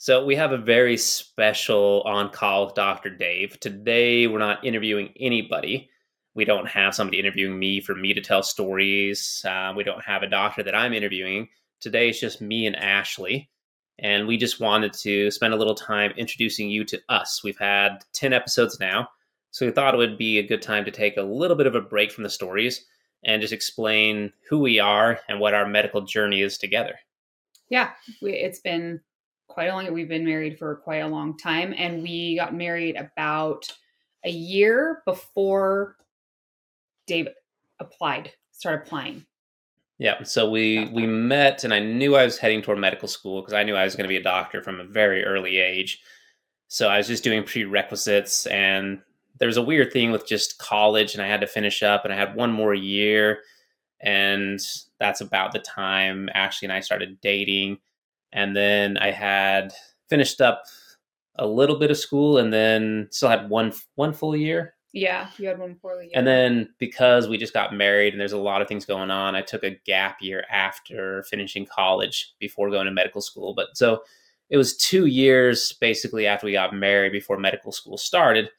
[0.00, 3.10] So we have a very special on call with Dr.
[3.10, 3.60] Dave.
[3.60, 5.90] Today, we're not interviewing anybody.
[6.34, 9.44] We don't have somebody interviewing me for me to tell stories.
[9.46, 11.50] Uh, we don't have a doctor that I'm interviewing.
[11.80, 13.50] Today, it's just me and Ashley.
[13.98, 17.44] And we just wanted to spend a little time introducing you to us.
[17.44, 19.10] We've had 10 episodes now.
[19.50, 21.74] So we thought it would be a good time to take a little bit of
[21.74, 22.86] a break from the stories
[23.22, 26.94] and just explain who we are and what our medical journey is together.
[27.68, 27.90] Yeah,
[28.22, 29.02] we, it's been
[29.50, 32.96] quite a long we've been married for quite a long time and we got married
[32.96, 33.70] about
[34.24, 35.96] a year before
[37.06, 37.28] Dave
[37.80, 39.26] applied started applying.
[39.98, 43.54] Yeah so we we met and i knew i was heading toward medical school because
[43.54, 46.00] i knew i was going to be a doctor from a very early age.
[46.68, 49.00] So i was just doing prerequisites and
[49.38, 52.14] there was a weird thing with just college and i had to finish up and
[52.14, 53.40] i had one more year
[54.00, 54.60] and
[54.98, 57.78] that's about the time ashley and i started dating
[58.32, 59.72] and then I had
[60.08, 60.64] finished up
[61.36, 64.74] a little bit of school, and then still had one one full year.
[64.92, 66.10] Yeah, you had one full year.
[66.14, 69.36] And then because we just got married and there's a lot of things going on,
[69.36, 73.54] I took a gap year after finishing college before going to medical school.
[73.54, 74.02] But so
[74.48, 78.50] it was two years basically after we got married before medical school started.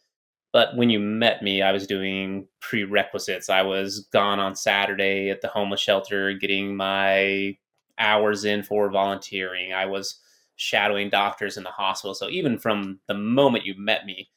[0.53, 3.49] But when you met me, I was doing prerequisites.
[3.49, 7.57] I was gone on Saturday at the homeless shelter getting my
[7.97, 9.73] hours in for volunteering.
[9.73, 10.19] I was
[10.55, 12.13] shadowing doctors in the hospital.
[12.13, 14.29] So even from the moment you met me,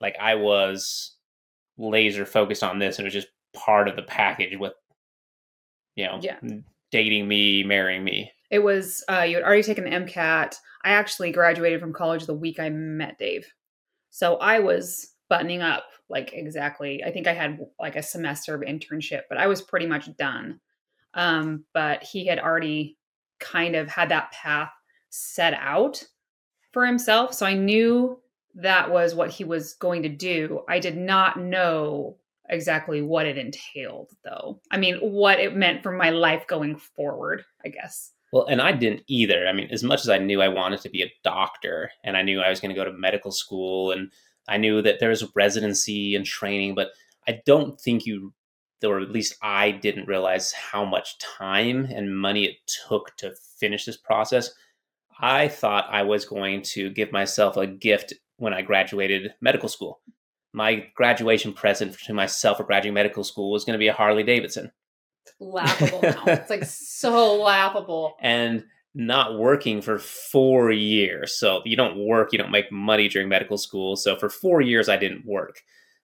[0.00, 1.16] like I was
[1.78, 4.74] laser focused on this and it was just part of the package with
[5.96, 6.38] you know yeah.
[6.90, 8.30] dating me, marrying me.
[8.50, 10.56] It was uh, you had already taken the MCAT.
[10.84, 13.46] I actually graduated from college the week I met Dave.
[14.10, 17.02] So I was buttoning up like exactly.
[17.04, 20.60] I think I had like a semester of internship, but I was pretty much done.
[21.14, 22.98] Um, but he had already
[23.40, 24.70] kind of had that path
[25.08, 26.04] set out
[26.72, 27.34] for himself.
[27.34, 28.20] So I knew
[28.54, 30.62] that was what he was going to do.
[30.68, 32.16] I did not know
[32.48, 34.60] exactly what it entailed, though.
[34.70, 38.12] I mean, what it meant for my life going forward, I guess.
[38.32, 39.46] Well, and I didn't either.
[39.48, 42.22] I mean, as much as I knew I wanted to be a doctor and I
[42.22, 44.10] knew I was going to go to medical school and
[44.48, 46.90] I knew that there was residency and training, but
[47.26, 48.32] I don't think you
[48.84, 52.56] or at least I didn't realize how much time and money it
[52.88, 54.50] took to finish this process.
[55.20, 60.00] I thought I was going to give myself a gift when I graduated medical school.
[60.52, 64.22] My graduation present to myself for graduating medical school was going to be a Harley
[64.22, 64.72] Davidson.
[65.38, 66.24] laughable now.
[66.26, 68.16] it's like so laughable.
[68.20, 68.64] And
[68.94, 71.38] not working for four years.
[71.38, 73.96] So you don't work, you don't make money during medical school.
[73.96, 75.60] So for four years, I didn't work.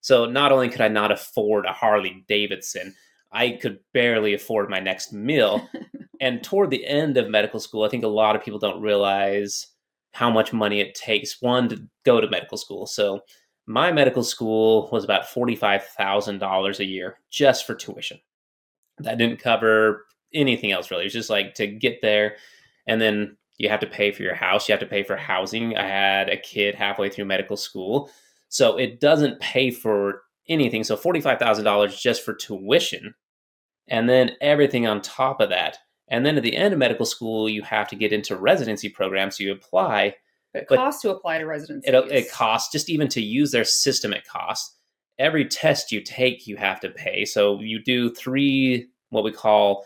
[0.06, 2.94] So not only could I not afford a Harley Davidson,
[3.32, 5.68] I could barely afford my next meal.
[6.20, 9.66] and toward the end of medical school, I think a lot of people don't realize
[10.12, 12.86] how much money it takes one to go to medical school.
[12.86, 13.18] So
[13.66, 18.20] my medical school was about $45,000 a year just for tuition.
[18.98, 21.02] That didn't cover anything else really.
[21.02, 22.36] It was just like to get there
[22.86, 25.76] and then you have to pay for your house, you have to pay for housing.
[25.76, 28.08] I had a kid halfway through medical school
[28.48, 30.84] so it doesn't pay for anything.
[30.84, 33.14] So $45,000 just for tuition.
[33.88, 35.78] And then everything on top of that.
[36.08, 39.38] And then at the end of medical school, you have to get into residency programs.
[39.38, 40.14] So you apply.
[40.54, 41.88] It costs to apply to residency.
[41.88, 44.12] It, it costs just even to use their system.
[44.12, 44.74] It costs.
[45.18, 47.24] Every test you take, you have to pay.
[47.24, 49.84] So you do three what we call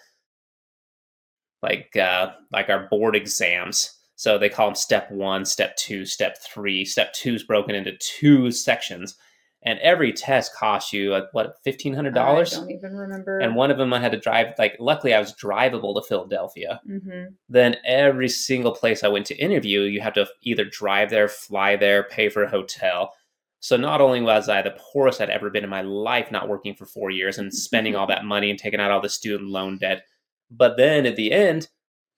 [1.63, 6.37] like uh, like our board exams so they call them step one, step two, step
[6.43, 6.85] three.
[6.85, 9.15] Step two is broken into two sections.
[9.63, 12.53] And every test costs you like, what fifteen hundred dollars.
[12.53, 13.39] I don't even remember.
[13.39, 14.49] And one of them I had to drive.
[14.59, 16.83] Like, luckily, I was drivable to Philadelphia.
[16.87, 17.33] Mm-hmm.
[17.49, 21.77] Then every single place I went to interview, you have to either drive there, fly
[21.77, 23.15] there, pay for a hotel.
[23.61, 26.75] So not only was I the poorest I'd ever been in my life, not working
[26.75, 29.79] for four years and spending all that money and taking out all the student loan
[29.79, 30.03] debt,
[30.51, 31.69] but then at the end,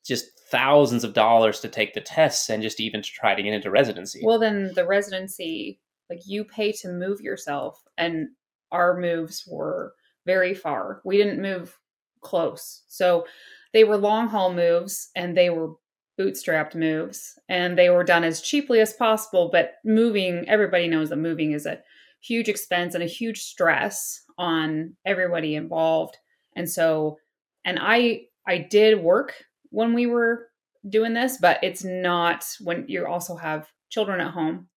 [0.04, 3.54] just thousands of dollars to take the tests and just even to try to get
[3.54, 4.20] into residency.
[4.22, 8.28] Well, then the residency, like you pay to move yourself, and
[8.70, 9.94] our moves were
[10.26, 11.00] very far.
[11.04, 11.78] We didn't move
[12.22, 12.82] close.
[12.88, 13.26] So
[13.72, 15.72] they were long haul moves and they were
[16.18, 19.50] bootstrapped moves and they were done as cheaply as possible.
[19.52, 21.80] But moving, everybody knows that moving is a
[22.20, 26.16] huge expense and a huge stress on everybody involved.
[26.54, 27.18] And so,
[27.64, 29.34] and I, I did work
[29.72, 30.48] when we were
[30.88, 34.68] doing this, but it's not when you also have children at home.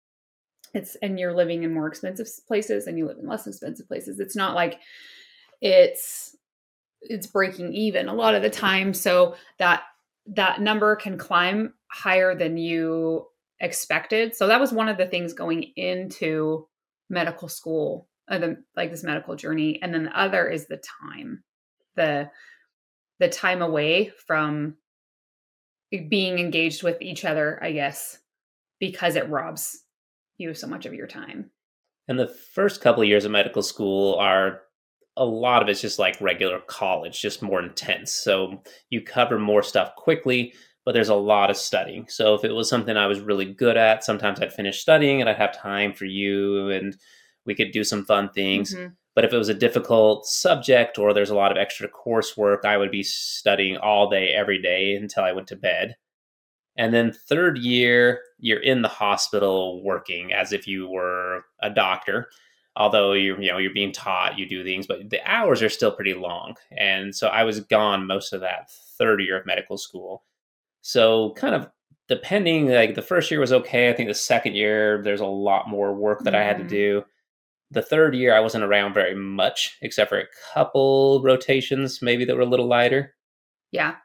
[0.73, 4.19] It's and you're living in more expensive places and you live in less expensive places.
[4.19, 4.79] It's not like
[5.61, 6.35] it's
[7.01, 8.93] it's breaking even a lot of the time.
[8.93, 9.83] So that
[10.27, 13.27] that number can climb higher than you
[13.59, 14.35] expected.
[14.35, 16.67] So that was one of the things going into
[17.09, 19.79] medical school, uh, the, like this medical journey.
[19.81, 21.43] And then the other is the time,
[21.95, 22.29] the
[23.19, 24.75] the time away from
[26.09, 28.19] being engaged with each other, I guess,
[28.79, 29.83] because it robs
[30.37, 31.51] you so much of your time.
[32.07, 34.61] And the first couple of years of medical school are
[35.17, 38.13] a lot of it's just like regular college, just more intense.
[38.13, 40.53] So you cover more stuff quickly,
[40.85, 42.07] but there's a lot of studying.
[42.09, 45.29] So if it was something I was really good at, sometimes I'd finish studying and
[45.29, 46.95] I'd have time for you and
[47.45, 48.75] we could do some fun things.
[48.75, 48.93] Mm-hmm.
[49.15, 52.77] But if it was a difficult subject or there's a lot of extra coursework, I
[52.77, 55.95] would be studying all day, every day until I went to bed.
[56.77, 62.29] And then third year, you're in the hospital working as if you were a doctor.
[62.75, 65.93] Although you're, you know, you're being taught, you do things, but the hours are still
[65.93, 66.55] pretty long.
[66.77, 70.25] And so I was gone most of that third year of medical school.
[70.81, 71.69] So kind of
[72.09, 73.89] depending, like the first year was okay.
[73.89, 76.41] I think the second year there's a lot more work that mm-hmm.
[76.41, 76.69] I had to mm-hmm.
[76.69, 77.03] do.
[77.75, 82.35] The third year I wasn't around very much, except for a couple rotations, maybe that
[82.35, 83.13] were a little lighter.
[83.71, 83.95] Yeah,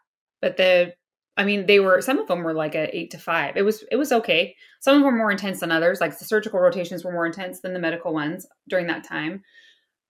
[0.43, 0.93] but the
[1.37, 3.56] I mean, they were some of them were like a eight to five.
[3.56, 4.56] It was it was okay.
[4.81, 6.00] Some of them were more intense than others.
[6.00, 9.43] Like the surgical rotations were more intense than the medical ones during that time.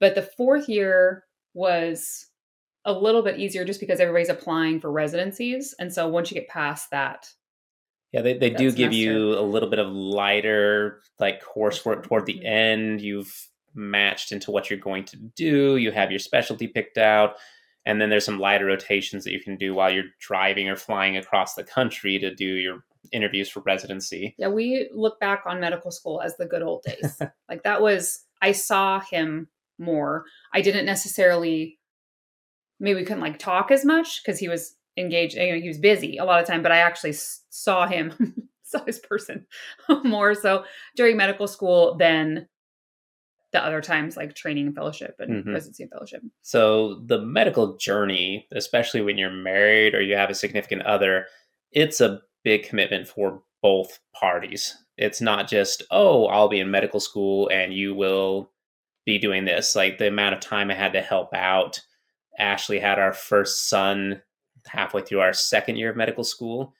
[0.00, 1.24] But the fourth year
[1.54, 2.26] was
[2.86, 5.74] a little bit easier just because everybody's applying for residencies.
[5.78, 7.28] And so once you get past that,
[8.12, 12.44] yeah, they, they do give you a little bit of lighter like coursework toward the
[12.44, 13.00] end.
[13.00, 13.32] You've
[13.74, 15.76] matched into what you're going to do.
[15.76, 17.36] You have your specialty picked out.
[17.86, 21.16] And then there's some lighter rotations that you can do while you're driving or flying
[21.16, 24.34] across the country to do your interviews for residency.
[24.38, 27.20] Yeah, we look back on medical school as the good old days.
[27.48, 30.24] like that was I saw him more.
[30.52, 31.78] I didn't necessarily
[32.80, 35.78] maybe we couldn't like talk as much because he was engaged you know, he was
[35.78, 39.46] busy a lot of time but i actually saw him saw his person
[40.04, 40.64] more so
[40.96, 42.48] during medical school than
[43.52, 45.52] the other times like training and fellowship and mm-hmm.
[45.52, 50.34] residency and fellowship so the medical journey especially when you're married or you have a
[50.34, 51.26] significant other
[51.72, 57.00] it's a big commitment for both parties it's not just oh i'll be in medical
[57.00, 58.50] school and you will
[59.04, 61.80] be doing this like the amount of time i had to help out
[62.40, 64.22] Ashley had our first son
[64.66, 66.74] halfway through our second year of medical school.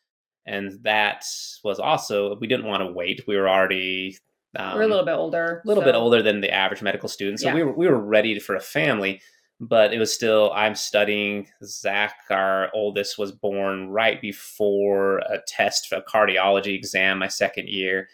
[0.47, 1.25] And that
[1.63, 3.25] was also, we didn't want to wait.
[3.29, 4.17] We were already.
[4.57, 5.63] Um, we're a little bit older.
[5.65, 5.87] A little so.
[5.87, 7.41] bit older than the average medical student.
[7.41, 7.55] So yeah.
[7.55, 9.21] we, were, we were ready for a family,
[9.61, 11.49] but it was still, I'm studying.
[11.65, 17.69] Zach, our oldest, was born right before a test for a cardiology exam my second
[17.69, 18.09] year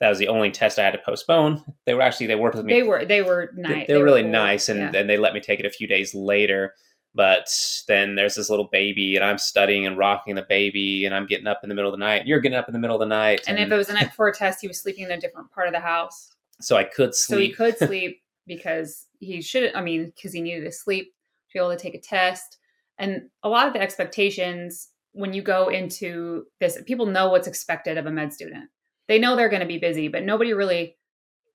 [0.00, 1.64] that was the only test I had to postpone.
[1.86, 2.74] They were actually they worked with me.
[2.74, 3.72] They were they were nice.
[3.72, 4.32] They, they, they were really cool.
[4.32, 5.02] nice, and yeah.
[5.02, 6.74] they let me take it a few days later.
[7.14, 7.48] But
[7.86, 11.46] then there's this little baby, and I'm studying and rocking the baby, and I'm getting
[11.46, 12.26] up in the middle of the night.
[12.26, 13.42] You're getting up in the middle of the night.
[13.46, 15.20] And, and if it was the night before a test, he was sleeping in a
[15.20, 16.30] different part of the house.
[16.60, 17.36] So I could sleep.
[17.36, 19.74] So he could sleep because he should.
[19.74, 21.14] I mean, because he needed to sleep
[21.50, 22.58] to be able to take a test.
[22.98, 27.96] And a lot of the expectations when you go into this, people know what's expected
[27.96, 28.68] of a med student
[29.08, 30.96] they know they're going to be busy, but nobody really,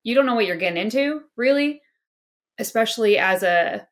[0.02, 1.82] you don't know what you're getting into, really,
[2.58, 3.86] especially as a,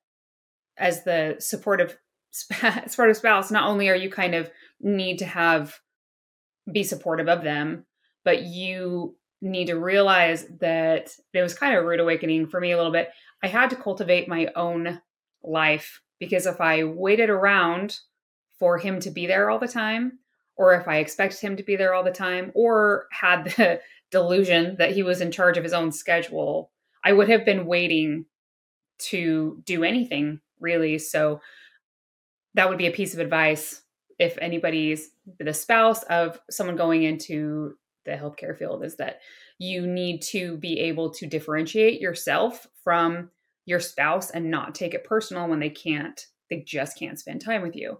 [0.79, 1.97] as the supportive,
[2.33, 3.51] supportive spouse.
[3.51, 5.79] Not only are you kind of need to have,
[6.71, 7.85] be supportive of them,
[8.25, 12.73] but you need to realize that it was kind of a rude awakening for me
[12.73, 13.11] a little bit.
[13.43, 15.01] I had to cultivate my own
[15.43, 17.99] life because if I waited around
[18.59, 20.19] for him to be there all the time,
[20.57, 23.81] or if I expected him to be there all the time, or had the
[24.11, 26.73] delusion that he was in charge of his own schedule,
[27.05, 28.27] I would have been waiting
[28.99, 30.99] to do anything really.
[30.99, 31.41] So
[32.55, 33.83] that would be a piece of advice
[34.19, 37.75] if anybody's the spouse of someone going into
[38.05, 39.21] the healthcare field is that
[39.59, 43.31] you need to be able to differentiate yourself from
[43.67, 47.63] your spouse and not take it personal when they can't they just can't spend time
[47.63, 47.99] with you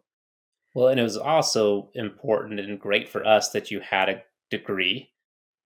[0.75, 5.11] well, and it was also important and great for us that you had a degree,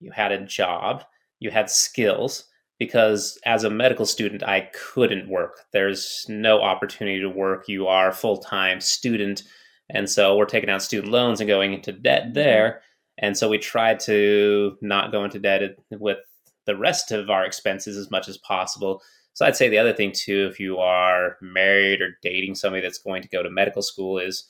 [0.00, 1.04] you had a job,
[1.38, 2.44] you had skills,
[2.83, 5.67] because as a medical student, I couldn't work.
[5.73, 7.69] There's no opportunity to work.
[7.69, 9.45] You are a full time student.
[9.89, 12.33] And so we're taking out student loans and going into debt mm-hmm.
[12.33, 12.83] there.
[13.19, 15.62] And so we tried to not go into debt
[15.93, 16.19] with
[16.67, 19.01] the rest of our expenses as much as possible.
[19.35, 22.99] So I'd say the other thing too, if you are married or dating somebody that's
[22.99, 24.43] going to go to medical school, is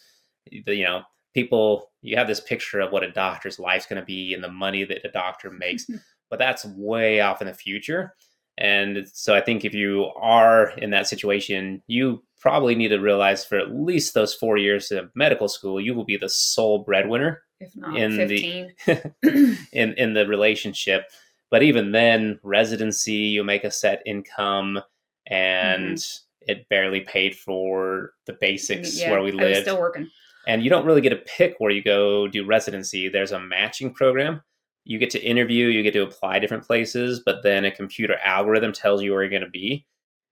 [0.51, 1.03] you know
[1.35, 4.49] people you have this picture of what a doctor's life's going to be and the
[4.49, 5.87] money that a doctor makes
[6.33, 8.15] but that's way off in the future
[8.57, 13.45] and so i think if you are in that situation you probably need to realize
[13.45, 17.43] for at least those four years of medical school you will be the sole breadwinner
[17.63, 18.75] if not in 15.
[18.87, 21.11] the in in the relationship.
[21.51, 24.81] But even then, residency, you make a set income,
[25.27, 26.51] and mm-hmm.
[26.51, 29.63] it barely paid for the basics mm-hmm, yeah, where we lived.
[29.63, 30.09] still working.
[30.47, 33.09] and you don't really get to pick where you go do residency.
[33.09, 34.43] There's a matching program.
[34.85, 38.73] You get to interview, you get to apply different places, but then a computer algorithm
[38.73, 39.87] tells you where you're going to be.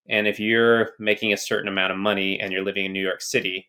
[0.09, 3.21] And if you're making a certain amount of money and you're living in New York
[3.21, 3.69] City,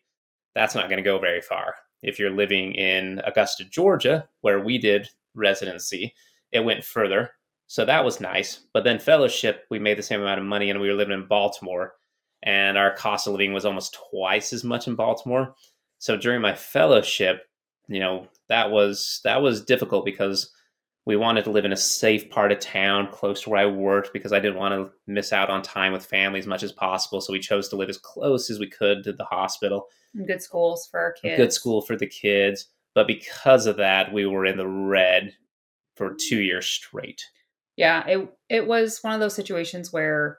[0.54, 1.74] that's not going to go very far.
[2.02, 6.14] If you're living in Augusta, Georgia, where we did residency,
[6.50, 7.30] it went further.
[7.68, 8.64] So that was nice.
[8.74, 11.26] But then fellowship, we made the same amount of money and we were living in
[11.26, 11.94] Baltimore
[12.42, 15.54] and our cost of living was almost twice as much in Baltimore.
[15.98, 17.44] So during my fellowship,
[17.88, 20.50] you know, that was that was difficult because
[21.04, 24.12] we wanted to live in a safe part of town close to where I worked
[24.12, 27.20] because I didn't want to miss out on time with family as much as possible.
[27.20, 29.86] So we chose to live as close as we could to the hospital.
[30.14, 31.38] And good schools for our kids.
[31.38, 32.68] Good school for the kids.
[32.94, 35.32] But because of that, we were in the red
[35.96, 37.24] for two years straight.
[37.76, 40.38] Yeah, it it was one of those situations where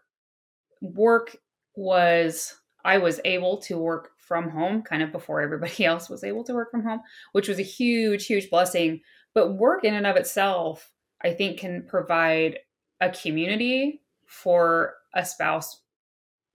[0.81, 1.35] work
[1.75, 2.55] was
[2.85, 6.53] I was able to work from home kind of before everybody else was able to
[6.53, 7.01] work from home,
[7.33, 9.01] which was a huge, huge blessing.
[9.33, 10.91] But work in and of itself,
[11.23, 12.59] I think, can provide
[13.01, 15.81] a community for a spouse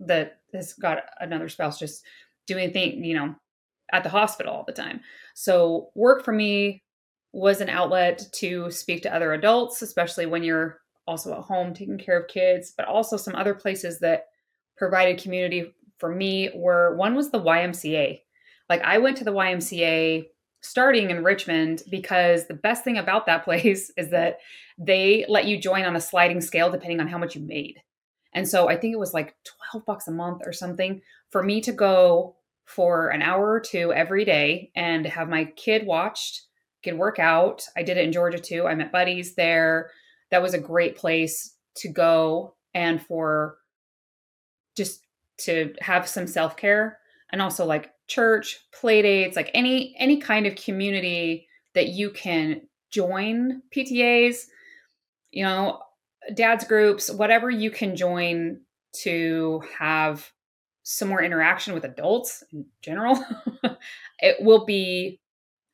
[0.00, 2.04] that has got another spouse just
[2.46, 3.34] doing things, you know,
[3.92, 5.00] at the hospital all the time.
[5.34, 6.82] So work for me
[7.32, 11.98] was an outlet to speak to other adults, especially when you're also at home taking
[11.98, 14.26] care of kids, but also some other places that
[14.76, 18.20] provided community for me were one was the YMCA.
[18.68, 20.26] Like I went to the YMCA
[20.60, 24.38] starting in Richmond because the best thing about that place is that
[24.78, 27.82] they let you join on a sliding scale depending on how much you made.
[28.34, 29.34] And so I think it was like
[29.72, 31.00] 12 bucks a month or something
[31.30, 32.36] for me to go
[32.66, 36.42] for an hour or two every day and have my kid watched,
[36.84, 37.64] could work out.
[37.76, 38.66] I did it in Georgia too.
[38.66, 39.90] I met buddies there.
[40.30, 43.56] That was a great place to go and for
[44.76, 45.00] just
[45.38, 46.98] to have some self-care
[47.32, 52.60] and also like church play dates like any any kind of community that you can
[52.90, 54.44] join ptas
[55.30, 55.80] you know
[56.34, 58.60] dad's groups whatever you can join
[58.92, 60.30] to have
[60.82, 63.22] some more interaction with adults in general
[64.20, 65.20] it will be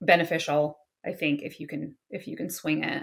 [0.01, 3.03] beneficial i think if you can if you can swing it.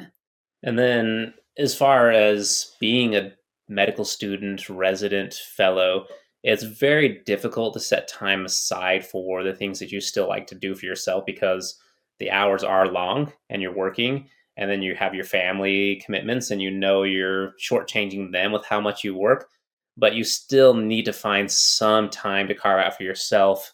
[0.63, 3.33] And then, as far as being a
[3.67, 6.05] medical student, resident, fellow,
[6.43, 10.55] it's very difficult to set time aside for the things that you still like to
[10.55, 11.75] do for yourself because
[12.19, 14.27] the hours are long and you're working.
[14.57, 18.81] And then you have your family commitments, and you know you're shortchanging them with how
[18.81, 19.49] much you work.
[19.97, 23.73] But you still need to find some time to carve out for yourself,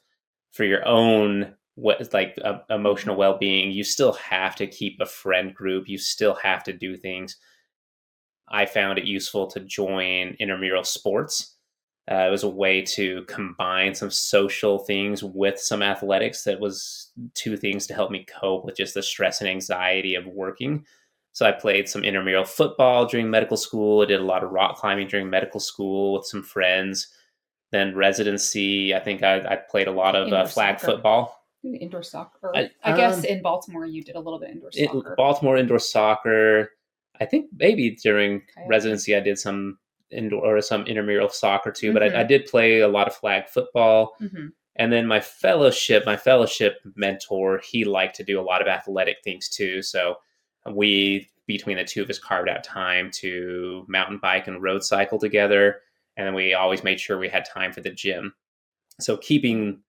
[0.51, 5.53] for your own what like uh, emotional well-being you still have to keep a friend
[5.53, 7.37] group you still have to do things
[8.47, 11.56] i found it useful to join intramural sports
[12.09, 17.11] uh, it was a way to combine some social things with some athletics that was
[17.33, 20.85] two things to help me cope with just the stress and anxiety of working
[21.33, 24.77] so i played some intramural football during medical school i did a lot of rock
[24.77, 27.07] climbing during medical school with some friends
[27.71, 30.93] then residency i think i, I played a lot of uh, flag soccer.
[30.93, 31.33] football
[31.63, 34.89] indoor soccer I- i, guess um, in baltimore you did a little bit indoor it,
[34.89, 36.71] soccer Baltimore indoor soccer.
[37.19, 38.67] I think maybe during Okay.
[38.67, 39.79] residency I did some
[40.11, 42.15] indoor or some intramural soccer too, but Mhm.
[42.15, 44.15] I, I did play a lot of flag football.
[44.21, 44.51] Mhm.
[44.77, 49.17] And then my fellowship, my fellowship mentor, he liked to do a lot of athletic
[49.23, 49.81] things too.
[49.81, 50.17] So
[50.71, 55.17] we, between the two of us, carved out time to mountain bike and road cycle
[55.17, 55.81] together.
[56.15, 58.33] And then we always made sure we had time for the gym.
[58.99, 59.81] So keeping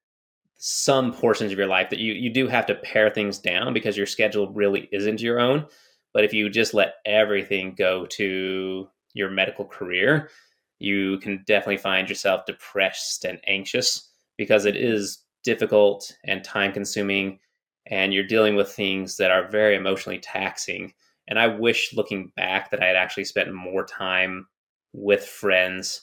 [0.56, 3.96] some portions of your life that you, you do have to pare things down because
[3.96, 5.66] your schedule really isn't your own.
[6.12, 10.30] But if you just let everything go to your medical career,
[10.78, 17.38] you can definitely find yourself depressed and anxious because it is difficult and time consuming
[17.86, 20.92] and you're dealing with things that are very emotionally taxing.
[21.26, 24.46] And I wish looking back that I had actually spent more time
[24.92, 26.02] with friends,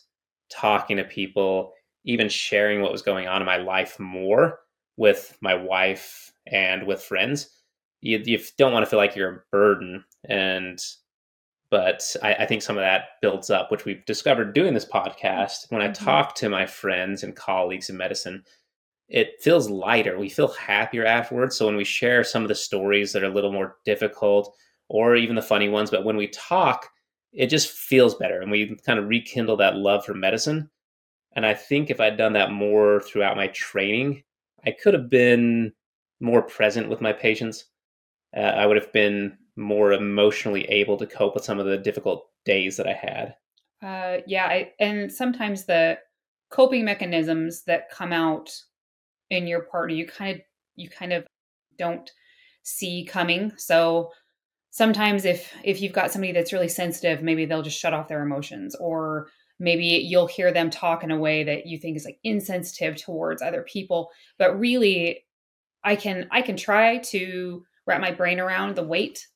[0.50, 4.60] talking to people, even sharing what was going on in my life more
[4.98, 7.50] with my wife and with friends.
[8.02, 10.04] You, you don't want to feel like you're a burden.
[10.28, 10.80] And
[11.70, 15.72] but I, I think some of that builds up, which we've discovered doing this podcast.
[15.72, 15.94] When I Mhm.
[16.06, 18.44] talk to my friends and colleagues in medicine,
[19.08, 20.18] it feels lighter.
[20.18, 21.56] We feel happier afterwards.
[21.58, 24.56] So when we share some of the stories that are a little more difficult
[24.90, 26.90] or even the funny ones, but when we talk,
[27.34, 30.70] it just feels better and we kind of rekindle that love for medicine.
[31.36, 34.24] And I think if I'd done that more throughout my training,
[34.66, 35.74] I could have been
[36.20, 37.66] more present with my patients.
[38.36, 42.28] uh, I would have been more emotionally able to cope with some of the difficult
[42.44, 43.36] days that I had.
[43.82, 45.98] Uh, yeah, I, and sometimes the
[46.50, 48.52] coping mechanisms that come out
[49.30, 50.42] in your partner, you kind of
[50.76, 51.26] you kind of
[51.78, 52.10] don't
[52.64, 53.54] see coming.
[53.58, 54.12] So
[54.72, 58.24] sometimes if if you've got somebody that's really sensitive, maybe they'll just shut off their
[58.24, 59.28] emotions, or
[59.60, 63.42] maybe you'll hear them talk in a way that you think is like insensitive towards
[63.42, 64.10] other people.
[64.38, 65.26] But really,
[65.84, 69.28] I can I can try to wrap my brain around the weight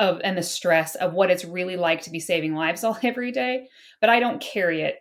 [0.00, 3.30] of and the stress of what it's really like to be saving lives all every
[3.30, 3.68] day,
[4.00, 4.96] but I don't carry it.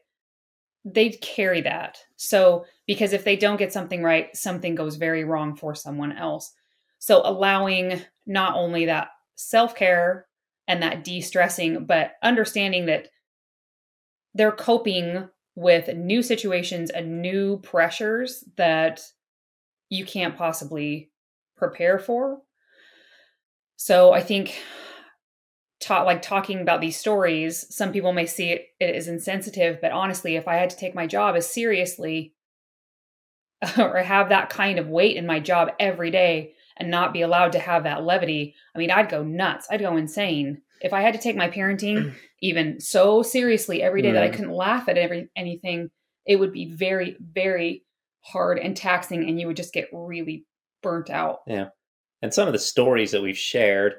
[0.86, 1.98] They carry that.
[2.18, 6.54] So because if they don't get something right, something goes very wrong for someone else.
[7.00, 10.28] So allowing not only that self-care
[10.68, 13.08] and that de-stressing, but understanding that
[14.36, 19.02] they're coping with new situations and new pressures that
[19.90, 21.10] you can't possibly
[21.58, 22.42] prepare for.
[23.76, 24.62] So I think
[25.80, 29.92] ta- like talking about these stories, some people may see it, it as insensitive, but
[29.92, 32.34] honestly, if I had to take my job as seriously
[33.78, 37.54] or have that kind of weight in my job every day and not be allowed
[37.54, 39.68] to have that levity, I mean, I'd go nuts.
[39.70, 40.62] I'd go insane.
[40.82, 44.54] If I had to take my parenting even so seriously every day that I couldn't
[44.54, 45.90] laugh at every anything,
[46.26, 47.84] it would be very, very
[48.22, 50.46] hard and taxing and you would just get really
[50.82, 51.40] burnt out.
[51.48, 51.70] Yeah.
[52.22, 53.94] And some of the stories that we've shared,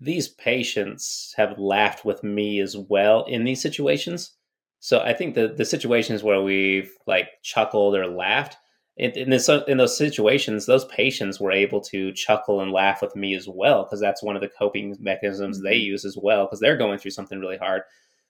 [0.00, 4.32] these patients have laughed with me as well in these situations.
[4.80, 8.56] So I think the the situations where we've like chuckled or laughed
[8.98, 13.14] in, in this in those situations, those patients were able to chuckle and laugh with
[13.14, 15.92] me as well because that's one of the coping mechanisms they mm-hmm.
[15.92, 17.82] use as well because they're going through something really hard.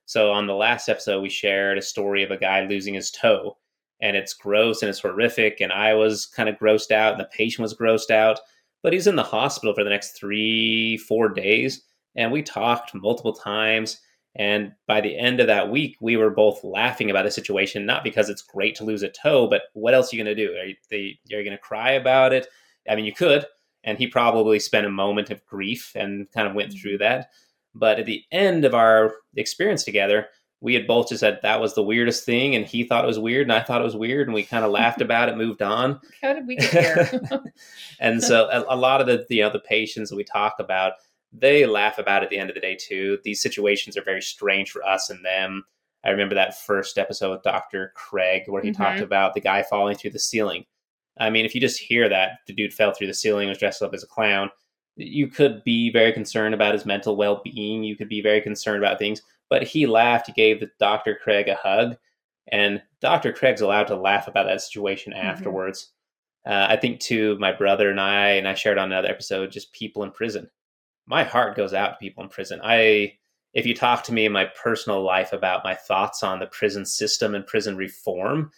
[0.04, 3.56] So on the last episode, we shared a story of a guy losing his toe,
[4.00, 7.28] and it's gross and it's horrific, and I was kind of grossed out, and the
[7.32, 8.40] patient was grossed out
[8.82, 11.82] but he's in the hospital for the next three, four days.
[12.16, 14.00] And we talked multiple times.
[14.36, 18.04] And by the end of that week, we were both laughing about the situation, not
[18.04, 20.52] because it's great to lose a toe, but what else are you going to do?
[20.52, 22.46] Are you, you going to cry about it?
[22.88, 23.46] I mean, you could.
[23.84, 27.04] And he probably spent a moment of grief and kind of went through mm-hmm.
[27.04, 27.30] that.
[27.74, 30.26] But at the end of our experience together,
[30.60, 33.18] we had both just said that was the weirdest thing, and he thought it was
[33.18, 35.62] weird, and I thought it was weird, and we kind of laughed about it, moved
[35.62, 36.00] on.
[36.20, 37.42] How did we get here?
[38.00, 40.94] and so a, a, lot of the you know the patients that we talk about,
[41.32, 43.18] they laugh about it at the end of the day too.
[43.22, 45.64] These situations are very strange for us and them.
[46.04, 47.92] I remember that first episode with Dr.
[47.94, 48.82] Craig where he mm-hmm.
[48.82, 50.64] talked about the guy falling through the ceiling.
[51.18, 53.82] I mean, if you just hear that the dude fell through the ceiling, was dressed
[53.82, 54.50] up as a clown,
[54.94, 57.84] you could be very concerned about his mental well being.
[57.84, 60.26] You could be very concerned about things but he laughed.
[60.26, 61.18] He gave the Dr.
[61.22, 61.96] Craig a hug,
[62.50, 63.32] and Dr.
[63.32, 65.26] Craig's allowed to laugh about that situation mm-hmm.
[65.26, 65.92] afterwards.
[66.46, 69.72] Uh, I think too, my brother and I, and I shared on another episode, just
[69.72, 70.48] people in prison.
[71.06, 72.60] My heart goes out to people in prison.
[72.62, 73.14] I,
[73.52, 76.86] if you talk to me in my personal life about my thoughts on the prison
[76.86, 78.50] system and prison reform,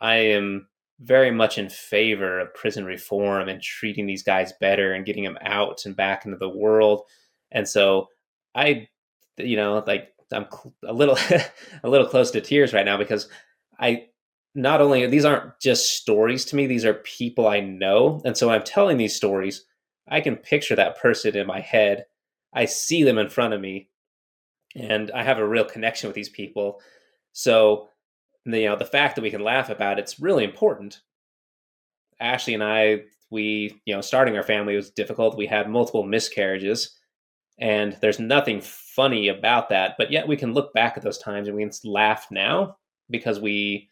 [0.00, 0.68] I am
[1.00, 5.38] very much in favor of prison reform and treating these guys better and getting them
[5.42, 7.02] out and back into the world.
[7.50, 8.08] And so
[8.54, 8.88] I,
[9.36, 10.46] you know, like I'm
[10.86, 11.18] a little
[11.82, 13.28] a little close to tears right now because
[13.78, 14.06] I
[14.54, 18.22] not only these aren't just stories to me these are people I know.
[18.24, 19.64] And so I'm telling these stories
[20.08, 22.06] I can picture that person in my head.
[22.52, 23.88] I see them in front of me.
[24.76, 26.80] And I have a real connection with these people.
[27.32, 27.88] So
[28.44, 31.00] you know the fact that we can laugh about it's really important.
[32.20, 35.36] Ashley and I we you know starting our family was difficult.
[35.36, 36.98] We had multiple miscarriages
[37.58, 41.46] and there's nothing funny about that, but yet we can look back at those times
[41.46, 42.76] and we can laugh now
[43.10, 43.88] because we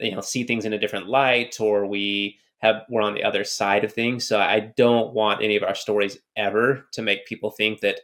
[0.00, 3.44] you know see things in a different light or we have we're on the other
[3.44, 4.26] side of things.
[4.26, 8.00] So I don't want any of our stories ever to make people think that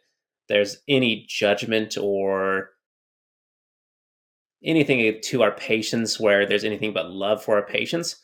[0.48, 2.70] there's any judgment or
[4.64, 8.16] anything to our patients where there's anything but love for our patients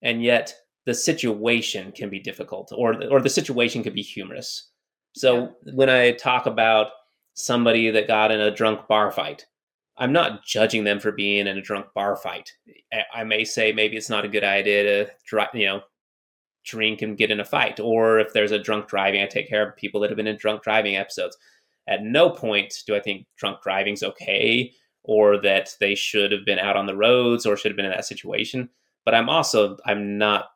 [0.00, 0.54] and yet
[0.86, 4.71] the situation can be difficult or or the situation could be humorous
[5.14, 5.72] so yeah.
[5.74, 6.88] when I talk about
[7.34, 9.46] somebody that got in a drunk bar fight,
[9.96, 12.52] I'm not judging them for being in a drunk bar fight.
[13.14, 15.82] I may say maybe it's not a good idea to, you know,
[16.64, 19.68] drink and get in a fight, or if there's a drunk driving, I take care
[19.68, 21.36] of people that have been in drunk driving episodes.
[21.88, 24.72] At no point do I think drunk driving's okay,
[25.02, 27.90] or that they should have been out on the roads, or should have been in
[27.90, 28.68] that situation.
[29.04, 30.46] But I'm also I'm not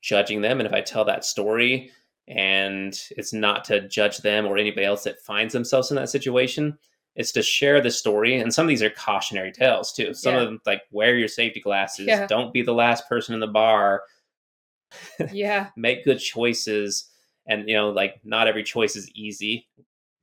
[0.00, 1.90] judging them, and if I tell that story,
[2.30, 6.78] and it's not to judge them or anybody else that finds themselves in that situation.
[7.16, 10.14] It's to share the story and some of these are cautionary tales too.
[10.14, 10.40] Some yeah.
[10.40, 12.06] of them like wear your safety glasses.
[12.06, 12.26] Yeah.
[12.28, 14.02] don't be the last person in the bar.
[15.32, 15.68] Yeah.
[15.76, 17.10] Make good choices
[17.46, 19.68] and you know like not every choice is easy.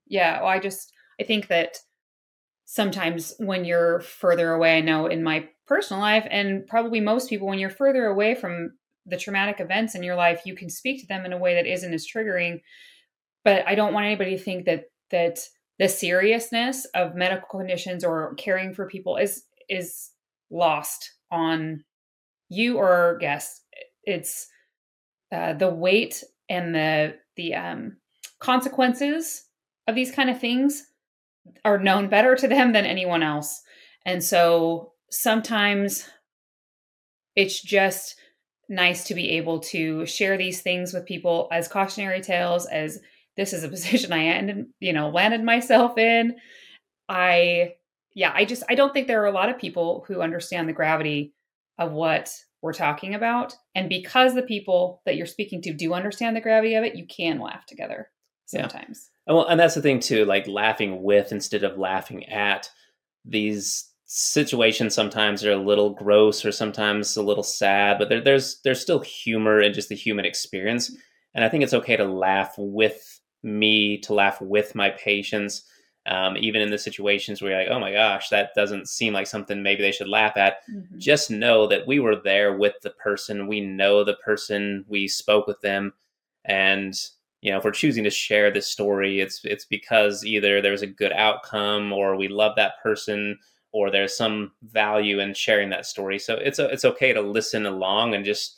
[0.08, 1.78] Yeah well, i just i think that
[2.66, 7.48] sometimes when you're further away i know in my personal life and probably most people
[7.48, 8.72] when you're further away from
[9.08, 11.66] the traumatic events in your life you can speak to them in a way that
[11.66, 12.62] isn't as triggering.
[13.44, 15.40] But i don't want anybody to think that that
[15.80, 20.12] the seriousness of medical conditions or caring for people is is
[20.50, 21.84] lost on
[22.50, 23.62] you or guests.
[24.04, 24.48] It's
[25.32, 27.98] uh, the weight and the the um,
[28.40, 29.44] consequences
[29.88, 30.84] of these kind of things
[31.64, 33.62] are known better to them than anyone else.
[34.06, 36.10] And so sometimes
[37.36, 38.16] it's just
[38.70, 43.00] nice to be able to share these things with people as cautionary tales as
[43.36, 46.36] this is a position i ended you know landed myself in.
[47.10, 47.76] I
[48.14, 50.74] yeah i just i don't think there are a lot of people who understand the
[50.74, 51.34] gravity
[51.78, 52.30] of what
[52.62, 53.56] we're talking about.
[53.76, 57.06] And because the people that you're speaking to do understand the gravity of it you
[57.06, 58.10] can laugh together
[58.46, 59.10] sometimes.
[59.28, 59.34] Yeah.
[59.34, 62.70] well and that's the thing too like laughing with instead of laughing at
[63.26, 68.62] these situations sometimes are a little gross or sometimes a little sad but there, there's
[68.62, 70.96] there's still humor in just the human experience.
[71.36, 75.64] And i think it's okay to laugh with me to laugh with my patients
[76.08, 79.28] um, even in the situations where you're like oh my gosh that doesn't seem like
[79.28, 80.60] something maybe they should laugh at.
[80.72, 80.98] Mm-hmm.
[80.98, 83.46] just know that we were there with the person.
[83.46, 84.86] We know the person.
[84.88, 85.92] We spoke with them.
[86.46, 86.98] And
[87.42, 90.82] you know if we're choosing to share this story it's it's because either there was
[90.82, 93.38] a good outcome or we love that person
[93.72, 96.20] or there's some value in sharing that story.
[96.20, 98.58] So it's it's okay to listen along and just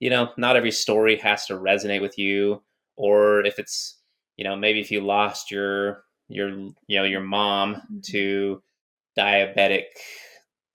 [0.00, 2.62] you know, not every story has to resonate with you
[2.96, 3.98] or if it's
[4.36, 8.00] you know, maybe if you lost your your you know, your mom mm-hmm.
[8.02, 8.62] to
[9.16, 9.84] diabetic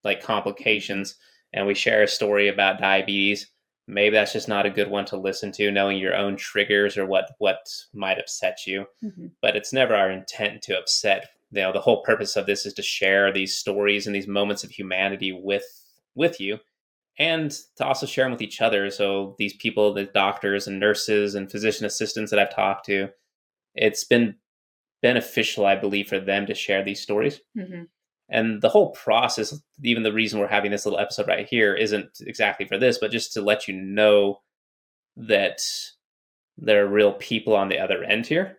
[0.04, 1.16] like complications
[1.52, 3.48] and we share a story about diabetes,
[3.86, 7.06] maybe that's just not a good one to listen to knowing your own triggers or
[7.06, 8.86] what what might upset you.
[9.02, 9.28] Mm-hmm.
[9.42, 12.74] But it's never our intent to upset you know the whole purpose of this is
[12.74, 15.64] to share these stories and these moments of humanity with
[16.14, 16.58] with you
[17.18, 18.90] and to also share them with each other.
[18.90, 23.08] So these people the doctors and nurses and physician assistants that i've talked to
[23.74, 24.36] it's been
[25.02, 27.40] beneficial i believe for them to share these stories.
[27.56, 27.84] Mm-hmm.
[28.28, 32.18] and the whole process even the reason we're having this little episode right here isn't
[32.20, 34.40] exactly for this but just to let you know
[35.16, 35.60] that
[36.58, 38.58] there are real people on the other end here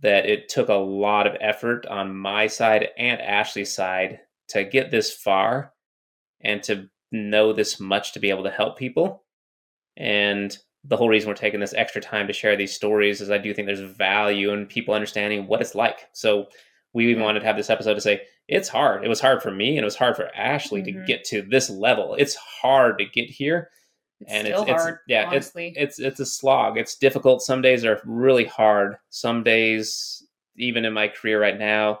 [0.00, 4.90] that it took a lot of effort on my side and Ashley's side to get
[4.90, 5.72] this far
[6.40, 9.24] and to know this much to be able to help people.
[9.96, 13.38] And the whole reason we're taking this extra time to share these stories is I
[13.38, 16.08] do think there's value in people understanding what it's like.
[16.12, 16.46] So
[16.94, 19.04] we even wanted to have this episode to say it's hard.
[19.04, 21.00] It was hard for me and it was hard for Ashley mm-hmm.
[21.00, 22.14] to get to this level.
[22.14, 23.70] It's hard to get here
[24.20, 25.72] it's and it's, hard, it's yeah honestly.
[25.76, 26.76] It's, it's it's a slog.
[26.76, 27.42] It's difficult.
[27.42, 28.96] Some days are really hard.
[29.10, 30.24] Some days
[30.56, 32.00] even in my career right now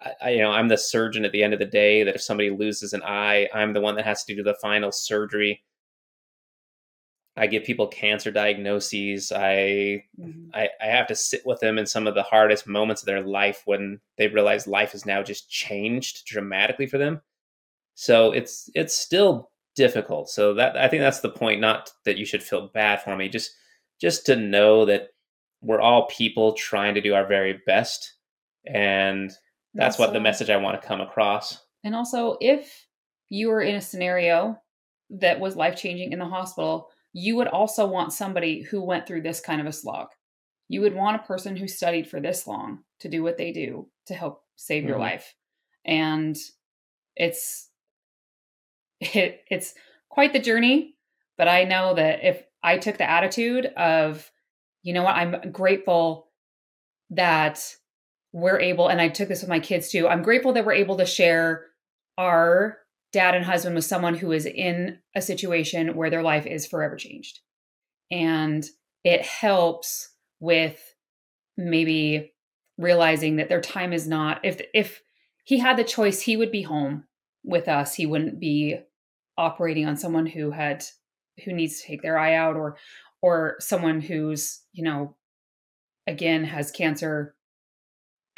[0.00, 2.20] I, I, you know i'm the surgeon at the end of the day that if
[2.20, 5.62] somebody loses an eye i'm the one that has to do the final surgery.
[7.36, 9.30] I give people cancer diagnoses.
[9.30, 10.50] I, mm-hmm.
[10.52, 13.22] I i have to sit with them in some of the hardest moments of their
[13.22, 17.20] life when they realize life has now just changed dramatically for them.
[17.94, 20.28] So it's it's still difficult.
[20.28, 21.60] So that I think that's the point.
[21.60, 23.52] Not that you should feel bad for me, just
[24.00, 25.08] just to know that
[25.62, 28.14] we're all people trying to do our very best,
[28.66, 29.30] and
[29.74, 31.64] that's also, what the message I want to come across.
[31.84, 32.86] And also, if
[33.28, 34.58] you were in a scenario
[35.10, 39.22] that was life changing in the hospital, you would also want somebody who went through
[39.22, 40.08] this kind of a slog.
[40.68, 43.88] You would want a person who studied for this long to do what they do
[44.06, 44.88] to help save mm-hmm.
[44.90, 45.34] your life.
[45.84, 46.36] And
[47.16, 47.67] it's
[49.00, 49.74] it, it's
[50.08, 50.94] quite the journey.
[51.36, 54.30] But I know that if I took the attitude of,
[54.82, 56.28] you know what, I'm grateful
[57.10, 57.76] that
[58.32, 60.96] we're able, and I took this with my kids too, I'm grateful that we're able
[60.96, 61.66] to share
[62.18, 62.78] our
[63.12, 66.96] dad and husband with someone who is in a situation where their life is forever
[66.96, 67.40] changed.
[68.10, 68.66] And
[69.04, 70.94] it helps with
[71.56, 72.32] maybe
[72.76, 75.02] realizing that their time is not if if
[75.44, 77.04] he had the choice he would be home
[77.44, 78.78] with us he wouldn't be
[79.38, 80.84] operating on someone who had
[81.44, 82.76] who needs to take their eye out or
[83.22, 85.16] or someone who's you know
[86.06, 87.34] again has cancer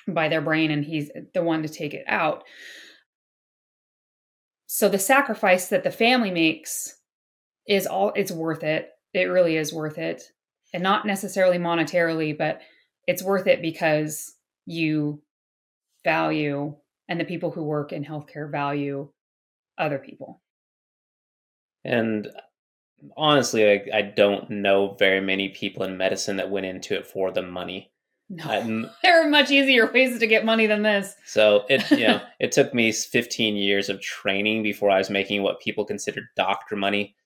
[0.06, 2.44] by their brain and he's the one to take it out.
[4.66, 6.96] So the sacrifice that the family makes
[7.66, 8.90] is all it's worth it.
[9.14, 10.22] It really is worth it.
[10.72, 12.60] And not necessarily monetarily but
[13.06, 14.34] it's worth it because
[14.66, 15.22] you
[16.04, 16.76] value
[17.08, 19.08] and the people who work in healthcare value
[19.78, 20.40] other people
[21.84, 22.28] and
[23.16, 27.30] honestly, I, I don't know very many people in medicine that went into it for
[27.30, 27.90] the money.
[28.28, 31.14] No, Um, there are much easier ways to get money than this.
[31.24, 35.42] So it you know it took me 15 years of training before I was making
[35.42, 37.16] what people considered doctor money.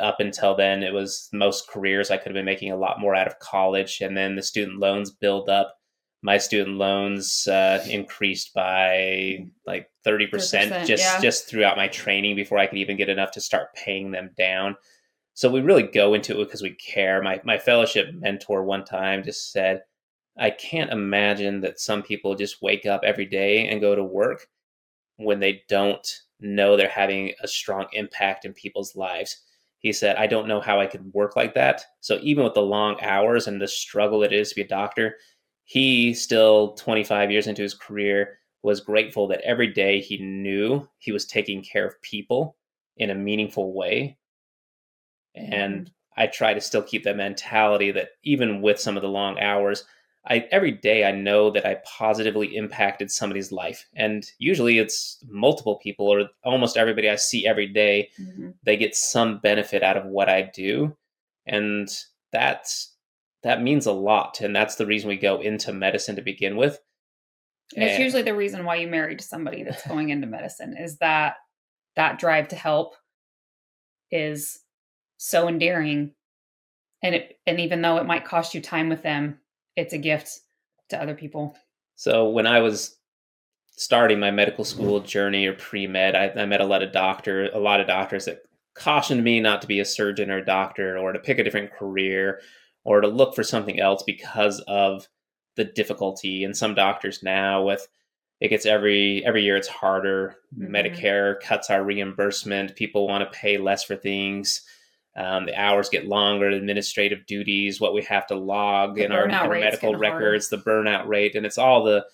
[0.00, 3.14] Up until then, it was most careers I could have been making a lot more
[3.14, 5.76] out of college, and then the student loans build up.
[6.22, 11.20] My student loans uh, increased by like 30 percent 30%, just yeah.
[11.20, 14.76] just throughout my training before I could even get enough to start paying them down.
[15.34, 17.22] So we really go into it because we care.
[17.22, 19.82] My my fellowship mentor one time just said,
[20.38, 24.46] I can't imagine that some people just wake up every day and go to work
[25.16, 29.42] when they don't know they're having a strong impact in people's lives.
[29.78, 31.84] He said, I don't know how I could work like that.
[32.00, 35.16] So even with the long hours and the struggle it is to be a doctor,
[35.72, 41.12] he still 25 years into his career was grateful that every day he knew he
[41.12, 42.56] was taking care of people
[42.98, 44.18] in a meaningful way.
[45.34, 49.38] And I try to still keep that mentality that even with some of the long
[49.38, 49.86] hours,
[50.26, 53.88] I every day I know that I positively impacted somebody's life.
[53.94, 58.52] And usually it's multiple people or almost everybody I see every day, Mhm.
[58.62, 60.94] they get some benefit out of what I do.
[61.46, 61.88] And
[62.30, 62.91] that's
[63.42, 64.40] that means a lot.
[64.40, 66.78] And that's the reason we go into medicine to begin with.
[67.74, 71.36] And it's usually the reason why you married somebody that's going into medicine is that
[71.96, 72.94] that drive to help
[74.10, 74.60] is
[75.16, 76.12] so endearing.
[77.02, 79.38] And it and even though it might cost you time with them,
[79.76, 80.40] it's a gift
[80.90, 81.56] to other people.
[81.96, 82.96] So when I was
[83.76, 87.48] starting my medical school journey or pre med, I, I met a lot of doctor,
[87.52, 88.42] a lot of doctors that
[88.74, 91.72] cautioned me not to be a surgeon or a doctor, or to pick a different
[91.72, 92.40] career,
[92.84, 95.08] or to look for something else because of
[95.56, 96.44] the difficulty.
[96.44, 97.86] And some doctors now with
[98.40, 100.36] it gets every every year it's harder.
[100.58, 100.68] Mhm.
[100.70, 102.74] Medicare cuts our reimbursement.
[102.74, 104.66] People want to pay less for things.
[105.14, 109.30] Um, the hours get longer, administrative duties, what we have to log The in our,
[109.30, 109.98] our medical harder.
[109.98, 112.06] records, the burnout rate, and it's all the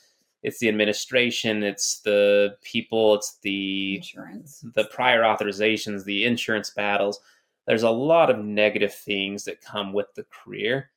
[0.42, 4.64] it's the administration, it's the people, it's the Insurance.
[4.74, 7.20] the prior authorizations, the insurance battles.
[7.68, 10.90] There's a lot of negative things that come with the career.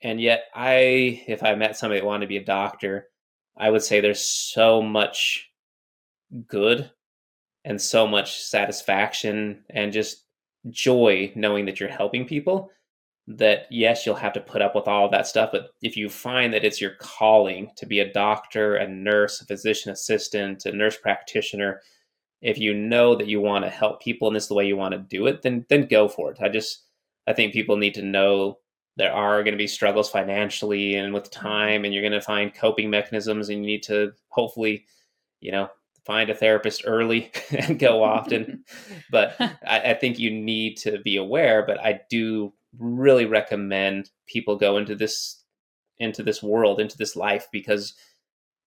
[0.00, 3.08] And yet I if I met somebody that wanted to be a doctor,
[3.56, 5.50] I would say there's so much
[6.46, 6.88] good
[7.64, 10.24] and so much satisfaction and just
[10.70, 12.70] joy knowing that you're helping people
[13.26, 16.08] that yes you'll have to put up with all of that stuff but if you
[16.08, 20.72] find that it's your calling to be a doctor a nurse a physician assistant a
[20.72, 21.80] nurse practitioner
[22.44, 24.76] if you know that you want to help people and this is the way you
[24.76, 26.38] want to do it then then go for it.
[26.40, 26.84] I just
[27.26, 28.58] i think people need to know
[28.96, 31.46] there are going to be struggles financially and with mm-hmm.
[31.46, 34.84] time and you're going to find coping mechanisms and you need to hopefully
[35.40, 35.68] you know
[36.04, 38.62] find a therapist early and go often.
[39.10, 44.56] But I, I think you need to be aware but i do really recommend people
[44.56, 45.42] go into this
[45.98, 47.94] into this world into this life because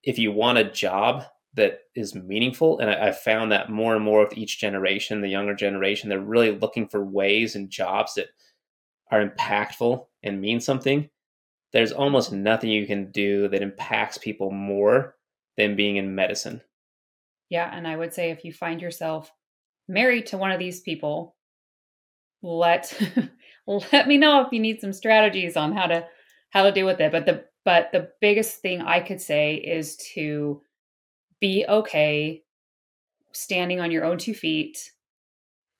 [0.03, 1.25] if you want a job
[1.57, 5.53] that is meaningful and I, found that more and more with each generation the younger
[5.53, 8.27] generation they're really looking for ways and jobs that
[9.11, 11.09] are impactful and mean something
[11.73, 15.15] there's almost nothing you can do that impacts people more
[15.57, 16.61] than being in medicine
[17.49, 19.31] Yeah, and I would say if you find yourself
[19.87, 21.35] married to one of these people,
[22.41, 22.99] let
[23.67, 26.05] let me know if you need some strategies on how to
[26.49, 27.11] how to deal with it.
[27.11, 30.61] But the but the biggest thing I could say is to
[31.39, 32.43] be okay
[33.31, 34.91] standing on your own two feet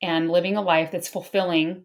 [0.02, 1.84] and living a life that's fulfilling.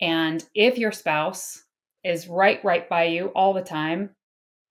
[0.00, 1.64] And if your spouse
[2.04, 4.10] is right right by you all the time,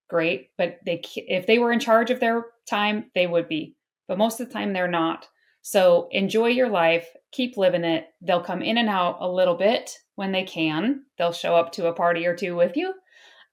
[0.09, 0.49] great.
[0.57, 3.75] But they, if they were in charge of their time, they would be
[4.09, 5.29] but most of the time they're not.
[5.61, 8.07] So enjoy your life, keep living it.
[8.21, 11.03] They'll come in and out a little bit when they can.
[11.17, 12.93] They'll show up to a party or two with you.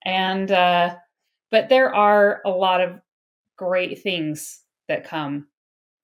[0.04, 0.96] And uh
[1.52, 2.98] but there are a lot of
[3.56, 5.46] great things that come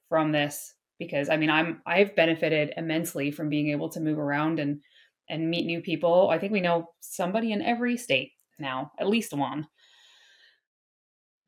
[0.09, 4.59] from this because I mean I'm I've benefited immensely from being able to move around
[4.59, 4.81] and
[5.29, 6.31] and meet new people.
[6.31, 9.67] I think we know somebody in every state now, at least one.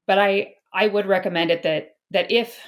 [0.07, 2.59] But I I would recommend it that that if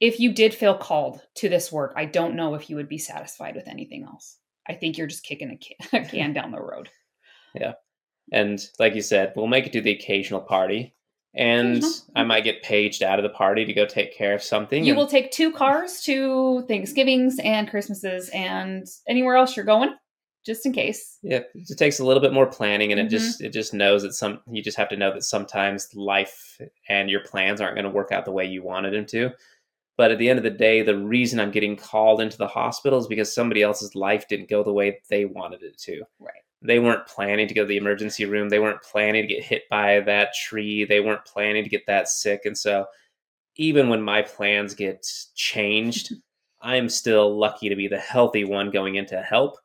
[0.00, 2.98] if you did feel called to this work, I don't know if you would be
[2.98, 4.38] satisfied with anything else.
[4.68, 6.88] I think you're just kicking a can, can down the road.
[7.54, 7.74] Yeah.
[8.32, 10.94] And like you said, we'll make it to the occasional party.
[11.36, 12.02] And Mhm.
[12.14, 14.84] I might get paged out of the party to go take care of something.
[14.84, 19.94] You and- will take two cars to Thanksgivings and Christmases and anywhere else you're going,
[20.46, 21.18] just in case.
[21.22, 23.06] yeah, it takes a little bit more planning, and Mhm.
[23.06, 26.60] it just it just knows that some you just have to know that sometimes life
[26.88, 29.30] and your plans aren't going to work out the way you wanted them to.
[29.96, 32.98] But at the end of the day, the reason I'm getting called into the hospital
[32.98, 36.02] is because somebody else's life didn't go the way they wanted it to.
[36.18, 36.42] Right.
[36.64, 38.48] They weren't planning to go to the emergency room.
[38.48, 40.84] They weren't planning to get hit by that tree.
[40.84, 42.42] They weren't planning to get that sick.
[42.46, 42.86] And so,
[43.56, 46.14] even when my plans get changed,
[46.62, 49.58] I'm still lucky to be the healthy one going in to help.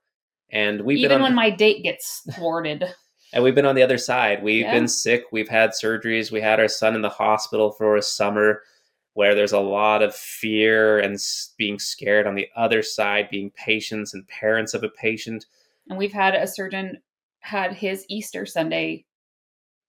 [0.52, 2.84] And we've Even been on, when my date gets thwarted.
[3.34, 4.44] and we've been on the other side.
[4.44, 4.74] We've Yeah.
[4.74, 5.24] been sick.
[5.32, 6.32] We've had surgeries.
[6.32, 8.62] We had our son in the hospital for a summer
[9.14, 11.18] where there's a lot of fear and
[11.58, 15.46] being scared on the other side, being patients and parents of a patient.
[15.90, 17.02] And we've had a surgeon
[17.42, 19.06] had his Easter Sunday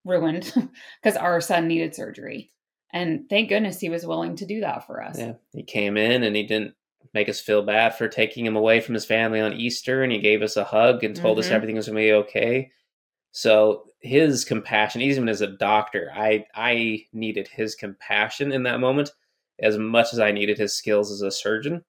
[0.04, 0.52] ruined
[1.02, 2.52] because our son needed surgery.
[2.92, 5.18] And thank goodness he was willing to do that for us.
[5.18, 6.74] Yeah, he came in and he didn't
[7.14, 10.18] make us feel bad for taking him away from his family on Easter, and he
[10.18, 11.52] gave us a hug and told us Mhm.
[11.52, 12.70] everything was going to be okay.
[13.32, 19.10] So his compassion, even as a doctor, I I needed his compassion in that moment
[19.60, 21.84] as much as I needed his skills as a surgeon.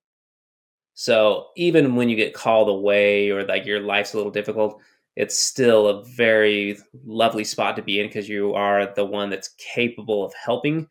[0.93, 4.81] So even when you get called away or like your life's a little difficult,
[5.15, 9.55] it's still a very lovely spot to be in because you are the one that's
[9.73, 10.87] capable of helping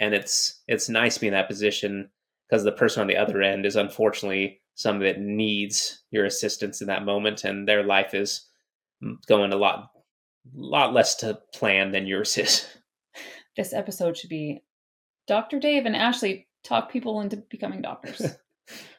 [0.00, 2.08] and it's it's nice to be in that position
[2.48, 6.86] because the person on the other end is unfortunately somebody that needs your assistance in
[6.86, 8.48] that moment and their life is
[9.26, 9.90] going a lot
[10.54, 12.66] lot less to plan than yours is
[13.56, 14.62] This episode should be
[15.26, 15.60] Dr.
[15.60, 18.22] Dave and Ashley talk people into becoming doctors.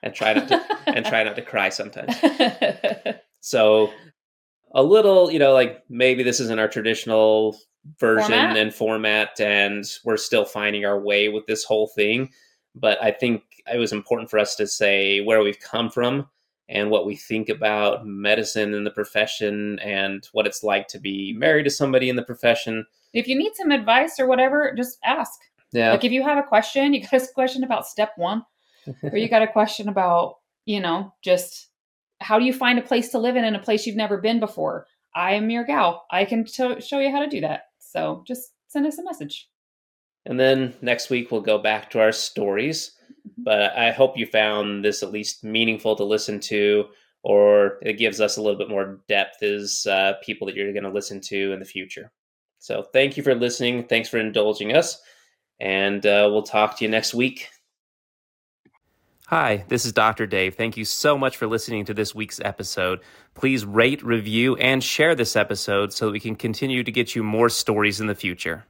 [0.01, 2.15] and try not to and try not to cry sometimes
[3.39, 3.91] so
[4.73, 7.57] a little you know like maybe this isn't our traditional
[7.99, 8.57] version Format?
[8.57, 12.29] and format and we're still finding our way with this whole thing
[12.75, 16.27] but i think it was important for us to say where we've come from
[16.69, 21.33] and what we think about medicine and the profession and what it's like to be
[21.37, 25.39] married to somebody in the profession if you need some advice or whatever, just ask.
[25.71, 28.43] yeah Like if you have a question, you got a question about step one,
[29.03, 31.69] or you got a question about, you know, just
[32.19, 34.39] how do you find a place to live in in a place you've never been
[34.39, 34.87] before?
[35.15, 36.05] I am your gal.
[36.11, 37.63] I can to- show you how to do that.
[37.79, 39.49] So just send us a message.
[40.25, 42.93] And then next week we'll go back to our stories.
[43.37, 46.85] But I hope you found this at least meaningful to listen to,
[47.23, 50.83] or it gives us a little bit more depth as uh, people that you're going
[50.83, 52.11] to listen to in the future.
[52.59, 53.85] So thank you for listening.
[53.85, 55.01] Thanks for indulging us.
[55.59, 57.49] And uh, we'll talk to you next week.
[59.35, 60.27] Hi, this is Dr.
[60.27, 60.53] Dave.
[60.53, 62.99] Thank you so much for listening to this week's episode.
[63.33, 67.23] Please rate, review, and share this episode so that we can continue to get you
[67.23, 68.65] more stories in the future.